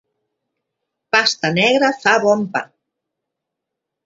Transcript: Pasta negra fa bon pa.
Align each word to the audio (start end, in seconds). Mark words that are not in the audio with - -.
Pasta 1.15 1.51
negra 1.59 1.91
fa 2.01 2.15
bon 2.25 2.43
pa. 2.57 2.63